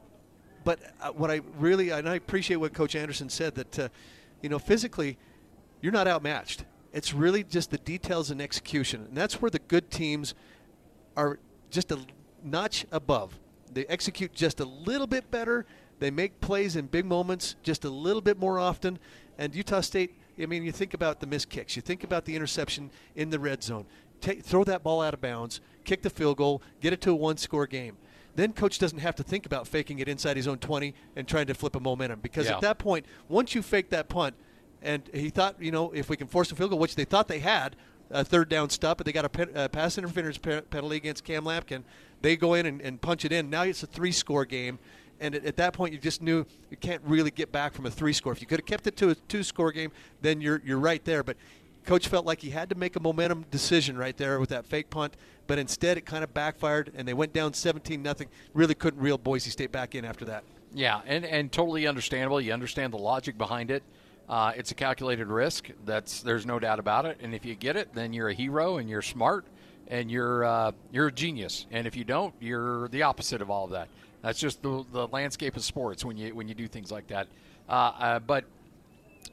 [0.64, 3.90] but uh, what I really and I appreciate what Coach Anderson said that uh,
[4.42, 5.18] you know physically
[5.82, 6.64] you're not outmatched.
[6.94, 10.34] It's really just the details and execution, and that's where the good teams
[11.18, 12.00] are just a
[12.44, 13.38] notch above.
[13.74, 15.66] They execute just a little bit better.
[16.00, 19.00] They make plays in big moments just a little bit more often.
[19.38, 22.36] And Utah State, I mean, you think about the missed kicks, you think about the
[22.36, 23.86] interception in the red zone.
[24.22, 27.16] Take, throw that ball out of bounds, kick the field goal, get it to a
[27.16, 27.98] one-score game.
[28.36, 31.48] Then coach doesn't have to think about faking it inside his own 20 and trying
[31.48, 32.56] to flip a momentum because Yeah.
[32.56, 34.36] at that point, once you fake that punt,
[34.84, 37.28] and he thought, you know, if we can force a field goal, which they thought
[37.28, 37.76] they had,
[38.12, 41.24] a third down stop, but they got a pe- uh, pass interference pe- penalty against
[41.24, 41.84] Cam Lampkin.
[42.22, 43.50] They go in and, and punch it in.
[43.50, 44.80] Now it's a three-score game,
[45.20, 47.92] and at, at that point, you just knew you can't really get back from a
[47.92, 48.32] three-score.
[48.32, 51.24] If you could have kept it to a two-score game, then you're you're right there.
[51.24, 51.38] But
[51.86, 54.90] coach felt like he had to make a momentum decision right there with that fake
[54.90, 55.16] punt,
[55.48, 58.28] but instead it kind of backfired, and they went down 17 nothing.
[58.54, 60.44] Really couldn't reel Boise State back in after that.
[60.74, 62.42] Yeah, and, and totally understandable.
[62.42, 63.84] You understand the logic behind it.
[64.28, 65.70] Uh, it's a calculated risk.
[65.86, 67.18] That's there's no doubt about it.
[67.22, 69.46] And if you get it, then you're a hero and you're smart
[69.88, 71.66] and you're uh, you're a genius.
[71.72, 73.88] And if you don't, you're the opposite of all of that.
[74.22, 77.28] That's just the, the landscape of sports when you when you do things like that.
[77.70, 78.46] Uh, uh, but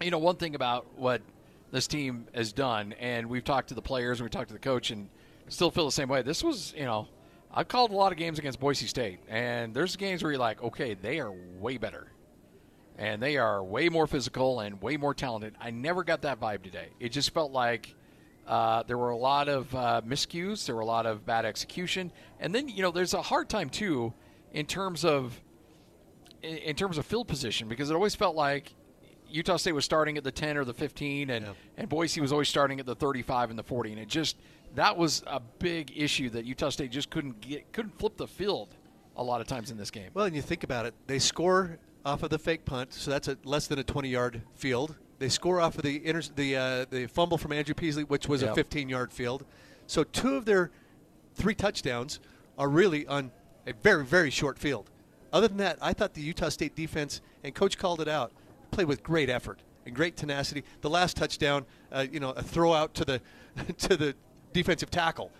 [0.01, 1.23] you know, one thing about what
[1.71, 4.61] this team has done, and we've talked to the players and we talked to the
[4.61, 5.09] coach, and
[5.49, 6.23] still feel the same way.
[6.23, 7.09] This was, you know,
[7.53, 10.63] I've called a lot of games against Boise State, and there's games where you're like,
[10.63, 12.09] okay, they are way better,
[12.99, 15.55] and they are way more physical and way more talented.
[15.61, 16.89] I never got that vibe today.
[17.01, 17.95] It just felt like.
[18.47, 20.67] Uh, there were a lot of uh, miscues.
[20.67, 23.71] There were a lot of bad execution, and then you know there's a hard time
[23.71, 24.13] too,
[24.53, 25.41] in terms of
[26.43, 28.75] in, in terms of field position because it always felt like
[29.29, 31.53] Utah State was starting at the 10 or the 15, and, Yeah.
[31.79, 33.93] and Boise was always starting at the 35 and the 40.
[33.93, 34.37] And it just
[34.75, 38.77] that was a big issue that Utah State just couldn't get couldn't flip the field
[39.17, 40.11] a lot of times in this game.
[40.13, 43.29] Well, and you think about it, they score off of the fake punt, so that's
[43.29, 44.97] a less than a 20-yard field.
[45.19, 48.43] They score off of the inter- the uh, the fumble from Andrew Peasley, which was
[48.43, 48.57] Yep.
[48.57, 49.45] a 15-yard field.
[49.87, 50.71] So two of their
[51.35, 52.21] three touchdowns
[52.59, 53.31] are really on
[53.67, 54.91] a very very short field.
[55.33, 58.33] Other than that, I thought the Utah State defense and coach called it out,
[58.71, 60.63] played with great effort and great tenacity.
[60.81, 63.21] The last touchdown, uh, you know, a throw out to the
[63.79, 64.15] to the
[64.53, 65.31] defensive tackle.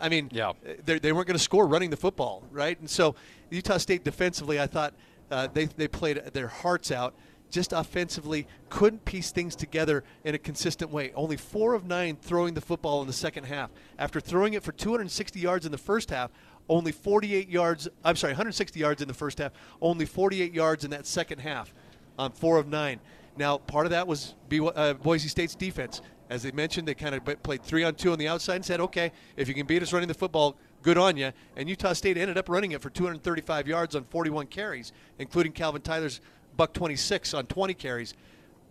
[0.00, 0.52] I mean, Yeah.
[0.84, 2.78] they, they weren't going to score running the football, right?
[2.80, 3.14] And so
[3.50, 4.94] Utah State defensively, I thought
[5.30, 7.14] uh, they, they played their hearts out.
[7.52, 11.12] Just offensively, couldn't piece things together in a consistent way.
[11.14, 13.68] Only four of nine throwing the football in the second half.
[13.98, 16.30] After throwing it for 260 yards in the first half,
[16.70, 17.88] only 48 yards.
[18.06, 19.52] I'm sorry, 160 yards in the first half.
[19.82, 21.74] Only 48 yards in that second half
[22.18, 23.00] on four of nine.
[23.36, 24.34] Now, part of that was
[24.74, 26.00] uh, Boise State's defense.
[26.30, 28.80] As they mentioned, they kind of played three on two on the outside and said,
[28.80, 31.32] okay, if you can beat us running the football, good on you.
[31.54, 35.82] And Utah State ended up running it for 235 yards on 41 carries, including Calvin
[35.82, 36.22] Tyler's
[36.56, 38.14] buck 26 on 20 carries.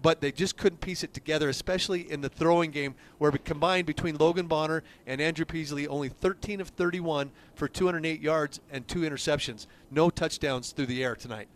[0.01, 4.15] But they just couldn't piece it together, especially in the throwing game, where combined between
[4.15, 9.67] Logan Bonner and Andrew Peasley, only 13 of 31 for 208 yards and two interceptions.
[9.91, 11.47] No touchdowns through the air tonight.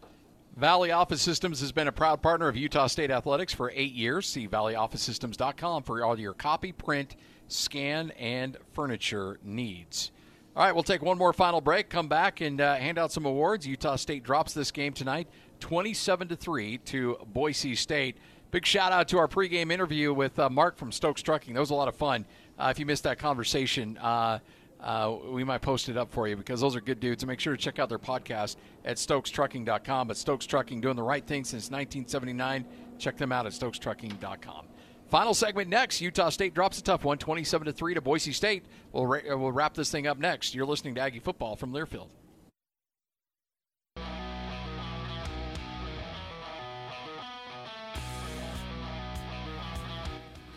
[0.56, 4.26] Valley Office Systems has been a proud partner of Utah State Athletics for eight years.
[4.26, 7.18] See valleyofficesystems.com for all your copy, print,
[7.50, 10.12] scan, and furniture needs.
[10.56, 13.26] All right, we'll take one more final break, come back, and uh, hand out some
[13.26, 13.68] awards.
[13.68, 15.28] Utah State drops this game tonight,
[15.60, 18.18] 27 to 3 to Boise State.
[18.52, 21.54] Big shout out to our pregame interview with uh, Mark from Stokes Trucking.
[21.54, 22.26] That was a lot of fun.
[22.58, 24.40] Uh, if you missed that conversation, uh,
[24.80, 27.24] uh, we might post it up for you because those are good dudes.
[27.24, 30.08] And make sure to check out their podcast at StokesTrucking.com.
[30.08, 32.66] But Stokes Trucking doing the right thing since 1979.
[32.98, 34.68] Check them out at StokesTrucking.com.
[35.10, 36.02] Final segment next.
[36.02, 38.66] Utah State drops a tough one, 27 to three to Boise State.
[38.92, 40.56] We'll ra- we'll wrap this thing up next.
[40.56, 42.10] You're listening to Aggie Football from Learfield.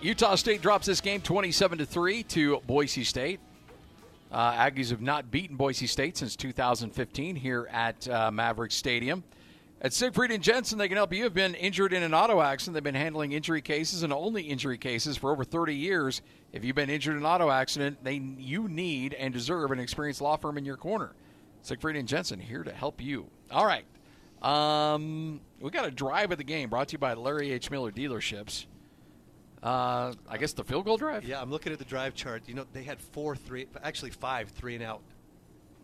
[0.01, 3.41] Utah State drops this game 27 to 3 to Boise State.
[4.31, 9.25] Uh, Aggies have not beaten Boise State since 2015 here at uh, Maverick Stadium.
[9.81, 11.25] At Siegfried and Jensen, they can help you.
[11.25, 12.75] Have been injured in an auto accident.
[12.75, 16.23] They've been handling injury cases and only injury cases for over 30 years.
[16.53, 20.21] If you've been injured in an auto accident, they you need and deserve an experienced
[20.21, 21.13] law firm in your corner.
[21.63, 23.27] Siegfried and Jensen here to help you.
[23.51, 23.85] All right,
[24.43, 27.71] um, we got a drive of the game brought to you by Larry H.
[27.71, 28.67] Miller Dealerships.
[29.63, 31.25] Uh, I guess the field goal drive.
[31.25, 32.43] Yeah, I'm looking at the drive chart.
[32.47, 35.01] You know, they had four three, actually five three and out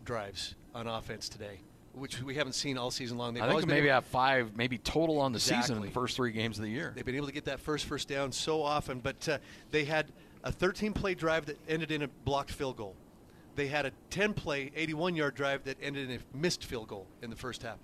[0.05, 1.59] drives on offense today,
[1.93, 3.33] which we haven't seen all season long.
[3.33, 6.15] They've I think maybe able- have five, maybe total on the season in the first
[6.15, 6.93] three games of the year.
[6.95, 9.37] They've been able to get that first first down so often, but uh,
[9.71, 10.07] they had
[10.43, 12.95] a 13 play drive that ended in a blocked field goal.
[13.55, 17.07] They had a 10 play 81 yard drive that ended in a missed field goal
[17.21, 17.77] in the first half.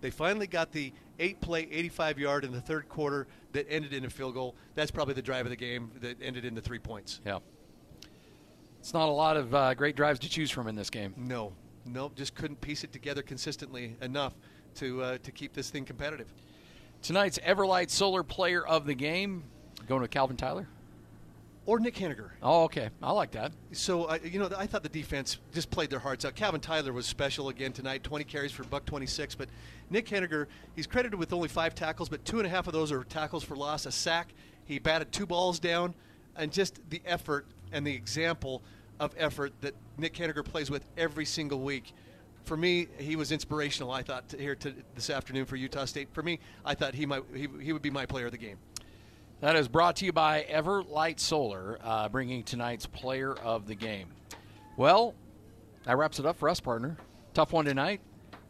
[0.00, 4.04] They finally got the eight play 85 yard in the third quarter that ended in
[4.04, 4.54] a field goal.
[4.74, 7.20] That's probably the drive of the game that ended in the three points.
[7.24, 7.38] Yeah.
[8.78, 11.14] It's not a lot of uh, great drives to choose from in this game.
[11.16, 11.52] No,
[11.84, 14.34] no, just couldn't piece it together consistently enough
[14.76, 16.32] to uh, to keep this thing competitive.
[17.02, 19.44] Tonight's Everlight Solar Player of the Game
[19.86, 20.68] going to Calvin Tyler.
[21.66, 22.30] Or Nick Heninger.
[22.42, 22.90] Oh, okay.
[23.02, 23.52] I like that.
[23.72, 26.36] So uh, you know, I thought the defense just played their hearts out.
[26.36, 29.34] Calvin Tyler was special again tonight, 20 carries for buck 26.
[29.34, 29.48] But
[29.90, 32.92] Nick Heninger, he's credited with only five tackles, but two and a half of those
[32.92, 34.32] are tackles for loss, a sack.
[34.64, 35.94] He batted two balls down,
[36.36, 38.62] and just the effort and the example
[39.00, 41.92] of effort that Nick Heninger plays with every single week.
[42.44, 43.90] For me, he was inspirational.
[43.90, 46.08] I thought to, here to, this afternoon for Utah State.
[46.12, 48.58] For me, I thought he might he, he would be my player of the game.
[49.40, 54.08] That is brought to you by Everlight Solar, uh, bringing tonight's player of the game.
[54.78, 55.14] Well,
[55.84, 56.96] that wraps it up for us, partner.
[57.34, 58.00] Tough one tonight,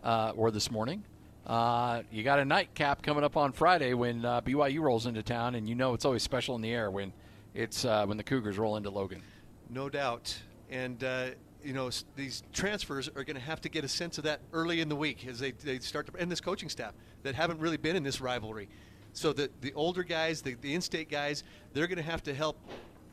[0.05, 1.03] uh, or this morning.
[1.45, 5.57] Uh, you got a nightcap coming up on Friday when uh, BYU rolls into town,
[5.57, 7.13] and you know it's always special in the air when
[7.53, 9.23] it's uh, when the Cougars roll into Logan.
[9.69, 10.37] No doubt.
[10.71, 11.31] And, uh,
[11.65, 14.81] you know, these transfers are going to have to get a sense of that early
[14.81, 16.93] in the week as they, they start to, and this coaching staff
[17.25, 18.69] that haven't really been in this rivalry.
[19.17, 22.35] So the, the older guys, the, the in state guys, they're going to have to
[22.35, 22.59] help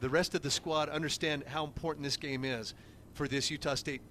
[0.02, 2.74] the rest of the squad understand how important this game is
[3.14, 4.02] for this Utah State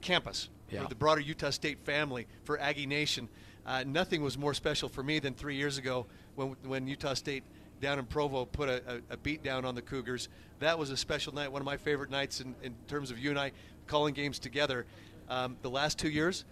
[0.00, 0.82] campus, Yeah.
[0.82, 3.28] for the broader Utah State family, for Aggie Nation.
[3.64, 7.44] Uh, nothing was more special for me than three years ago when, when Utah State
[7.80, 10.28] down in Provo put a, a, a beat down on the Cougars.
[10.58, 13.30] That was a special night, one of my favorite nights in, in terms of you
[13.30, 13.52] and I
[13.86, 14.86] calling games together.
[15.28, 16.44] Um, the last two years,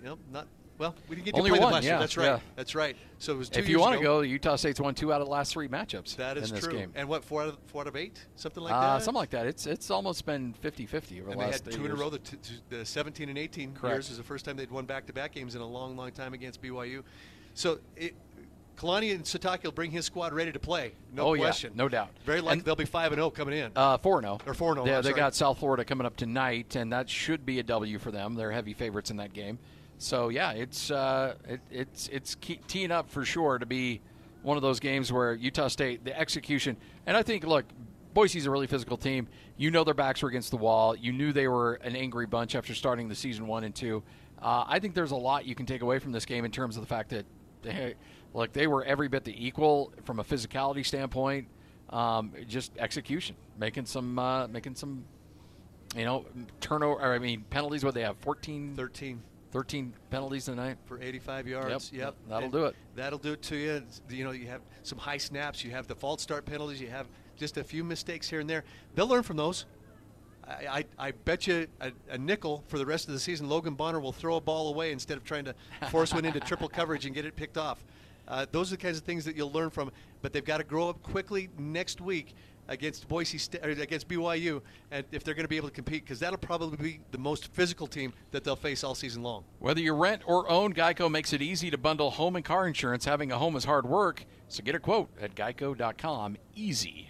[0.00, 0.94] you know, not well.
[1.08, 1.92] We didn't get Only to play one, last year.
[1.94, 2.24] yeah, That's right.
[2.26, 2.38] yeah.
[2.56, 2.96] That's right.
[3.18, 5.26] So it was two if you want to go, Utah State's won two out of
[5.26, 6.72] the last three matchups That is in this true.
[6.72, 6.92] game.
[6.94, 9.04] And what four out of four out of eight, something like uh, that.
[9.04, 9.46] something like that.
[9.46, 11.94] It's it's almost been 50-50 over the And they last had eight two in a
[11.94, 12.10] row.
[12.10, 12.36] The, t-
[12.68, 13.94] the 17 and 18 Correct.
[13.94, 16.60] years is the first time they'd won back-to-back games in a long, long time against
[16.62, 17.02] BYU.
[17.54, 18.14] So it,
[18.76, 20.92] Kalani and Sitake will bring his squad ready to play.
[21.12, 21.72] No Oh, yeah, question.
[21.76, 22.08] no doubt.
[22.24, 23.70] Very likely And- they'll be five and zero coming in.
[23.76, 24.38] Uh, 4 0.
[24.46, 25.20] Or 4-0, Yeah, I'm they sorry.
[25.20, 28.34] got South Florida coming up tonight, and that should be a W for them.
[28.34, 29.58] They're heavy favorites in that game.
[30.02, 32.36] So, yeah, it's uh, it, it's it's
[32.66, 34.00] teeing up for sure to be
[34.42, 37.64] one of those games where Utah State, the execution, and I think, look,
[38.12, 39.28] Boise's a really physical team.
[39.56, 40.96] You know their backs were against the wall.
[40.96, 44.02] You knew they were an angry bunch after starting the season one and two.
[44.40, 46.76] Uh, I think there's a lot you can take away from this game in terms
[46.76, 47.24] of the fact that,
[47.62, 47.94] they,
[48.34, 51.46] look, they were every bit the equal from a physicality standpoint.
[51.90, 55.04] Um, just execution, making some, uh, making some,
[55.96, 56.26] you know,
[56.60, 57.00] turnover.
[57.02, 57.84] I mean, penalties.
[57.84, 60.78] What they have, 14, 13 13 penalties tonight.
[60.86, 61.92] for 85 yards.
[61.92, 62.76] Yep, Yep, that'll And do it.
[62.96, 63.70] That'll do it to you.
[63.72, 65.62] It's- You know, you have some high snaps.
[65.62, 66.80] You have the false start penalties.
[66.80, 68.64] You have just a few mistakes here and there.
[68.94, 69.66] They'll learn from those.
[70.48, 73.48] I, I, I bet you a, a nickel for the rest of the season.
[73.48, 75.54] Logan Bonner will throw a ball away instead of trying to
[75.90, 77.84] force one into triple coverage and get it picked off.
[78.26, 79.90] Uh, those are the kinds of things that you'll learn from.
[80.22, 82.34] But they've got to grow up quickly next week
[82.68, 86.04] against Boise Sta- or against BYU, and if they're going to be able to compete,
[86.04, 89.44] because that'll probably be the most physical team that they'll face all season long.
[89.58, 93.04] Whether you rent or own, Geico makes it easy to bundle home and car insurance.
[93.04, 96.36] Having a home is hard work, so get a quote at geico.com.
[96.54, 97.08] Easy.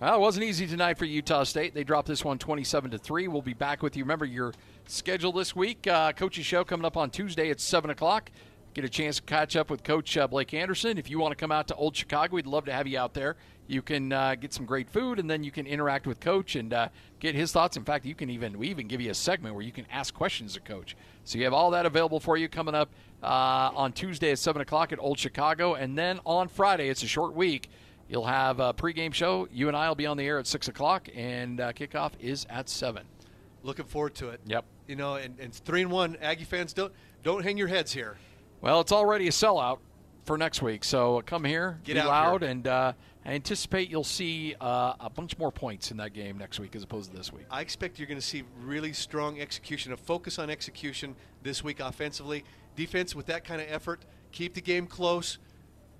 [0.00, 1.74] Well, it wasn't easy tonight for Utah State.
[1.74, 3.28] They dropped this one 27 to 3.
[3.28, 4.04] We'll be back with you.
[4.04, 4.54] Remember your
[4.86, 5.86] schedule this week.
[5.86, 8.30] Uh, Coach's show coming up on Tuesday at 7 o'clock.
[8.72, 10.96] Get a chance to catch up with Coach uh, Blake Anderson.
[10.96, 13.12] If you want to come out to Old Chicago, we'd love to have you out
[13.12, 13.36] there.
[13.70, 16.72] You can uh, get some great food, and then you can interact with Coach and
[16.74, 16.88] uh,
[17.20, 17.76] get his thoughts.
[17.76, 20.12] In fact, you can even we even give you a segment where you can ask
[20.12, 20.96] questions of Coach.
[21.22, 22.90] So you have all that available for you coming up
[23.22, 27.06] uh, on Tuesday at seven o'clock at Old Chicago, and then on Friday it's a
[27.06, 27.70] short week.
[28.08, 29.46] You'll have a pregame show.
[29.52, 32.46] You and I will be on the air at six o'clock, and uh, kickoff is
[32.50, 33.04] at seven.
[33.62, 34.40] Looking forward to it.
[34.46, 34.64] Yep.
[34.88, 36.16] You know, and, and it's three and one.
[36.20, 36.92] Aggie fans, don't
[37.22, 38.16] don't hang your heads here.
[38.62, 39.78] Well, it's already a sellout
[40.24, 42.50] for next week, so come here, Get be out loud, here.
[42.50, 42.92] and uh,
[43.24, 46.82] I anticipate you'll see uh, a bunch more points in that game next week as
[46.82, 47.44] opposed to this week.
[47.50, 51.80] I expect you're going to see really strong execution, a focus on execution this week
[51.80, 52.44] offensively.
[52.76, 55.38] Defense with that kind of effort, keep the game close,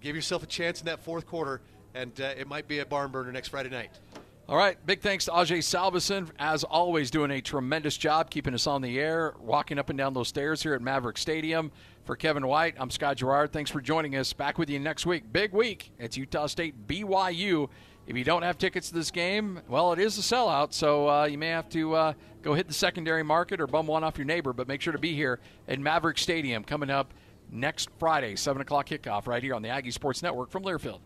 [0.00, 1.60] give yourself a chance in that fourth quarter,
[1.94, 3.90] and uh, it might be a barn burner next Friday night.
[4.48, 8.66] All right, big thanks to Ajay Salveson, as always, doing a tremendous job keeping us
[8.66, 11.70] on the air, walking up and down those stairs here at Maverik Stadium.
[12.04, 13.52] For Kevin White, I'm Scott Garrard.
[13.52, 14.32] Thanks for joining us.
[14.32, 15.32] Back with you next week.
[15.32, 15.92] Big week.
[15.98, 17.68] It's Utah State BYU.
[18.06, 21.24] If you don't have tickets to this game, well, it is a sellout, so uh,
[21.26, 24.24] you may have to uh, go hit the secondary market or bum one off your
[24.24, 24.52] neighbor.
[24.52, 25.38] But make sure to be here
[25.68, 27.14] at Maverik Stadium coming up
[27.52, 30.98] next Friday, 7 o'clock kickoff, right here on the Aggie Sports Network from Learfield.